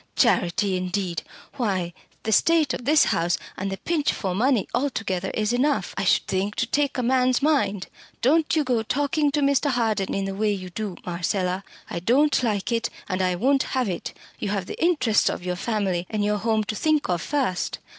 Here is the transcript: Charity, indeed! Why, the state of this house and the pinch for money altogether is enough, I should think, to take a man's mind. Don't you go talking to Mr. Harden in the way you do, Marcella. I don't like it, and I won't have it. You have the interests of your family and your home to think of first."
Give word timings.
Charity, 0.15 0.77
indeed! 0.77 1.21
Why, 1.57 1.93
the 2.23 2.31
state 2.31 2.73
of 2.73 2.85
this 2.85 3.03
house 3.13 3.37
and 3.55 3.71
the 3.71 3.77
pinch 3.77 4.11
for 4.11 4.33
money 4.33 4.67
altogether 4.73 5.29
is 5.35 5.53
enough, 5.53 5.93
I 5.95 6.05
should 6.05 6.25
think, 6.25 6.55
to 6.55 6.65
take 6.65 6.97
a 6.97 7.03
man's 7.03 7.43
mind. 7.43 7.85
Don't 8.19 8.55
you 8.55 8.63
go 8.63 8.81
talking 8.81 9.29
to 9.29 9.41
Mr. 9.41 9.69
Harden 9.69 10.15
in 10.15 10.25
the 10.25 10.33
way 10.33 10.51
you 10.53 10.71
do, 10.71 10.97
Marcella. 11.05 11.63
I 11.87 11.99
don't 11.99 12.41
like 12.41 12.71
it, 12.71 12.89
and 13.07 13.21
I 13.21 13.35
won't 13.35 13.61
have 13.77 13.87
it. 13.89 14.17
You 14.39 14.49
have 14.49 14.65
the 14.65 14.83
interests 14.83 15.29
of 15.29 15.45
your 15.45 15.55
family 15.55 16.07
and 16.09 16.25
your 16.25 16.37
home 16.39 16.63
to 16.63 16.75
think 16.75 17.07
of 17.07 17.21
first." 17.21 17.77